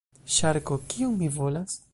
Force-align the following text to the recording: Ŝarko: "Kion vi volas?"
Ŝarko: 0.35 0.79
"Kion 0.95 1.15
vi 1.23 1.31
volas?" 1.39 1.81